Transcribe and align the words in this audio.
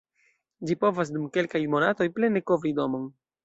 Ĝi 0.69 0.75
povas 0.83 1.11
dum 1.17 1.29
kelkaj 1.37 1.63
monatoj 1.77 2.11
plene 2.19 2.45
kovri 2.51 2.77
domon. 2.83 3.09